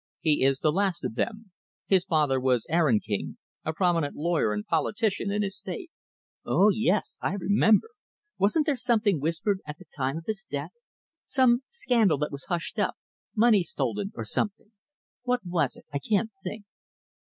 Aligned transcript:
"He 0.19 0.43
is 0.43 0.61
the 0.61 0.71
last 0.71 1.03
of 1.05 1.13
them. 1.13 1.51
His 1.85 2.05
father 2.05 2.39
was 2.39 2.65
Aaron 2.71 2.99
King 2.99 3.37
a 3.63 3.71
prominent 3.71 4.15
lawyer 4.15 4.51
and 4.51 4.65
politician 4.65 5.29
in 5.29 5.43
his 5.43 5.55
state." 5.55 5.91
"Oh, 6.43 6.71
yes! 6.71 7.19
I 7.21 7.33
remember! 7.33 7.89
Wasn't 8.39 8.65
there 8.65 8.75
something 8.75 9.19
whispered 9.19 9.59
at 9.63 9.77
the 9.77 9.85
time 9.95 10.17
of 10.17 10.25
his 10.25 10.43
death 10.49 10.71
some 11.27 11.61
scandal 11.69 12.17
that 12.17 12.31
was 12.31 12.45
hushed 12.45 12.79
up 12.79 12.95
money 13.35 13.61
stolen 13.61 14.11
or 14.15 14.23
something? 14.25 14.71
What 15.21 15.45
was 15.45 15.75
it? 15.75 15.85
I 15.93 15.99
can't 15.99 16.31
think." 16.43 16.65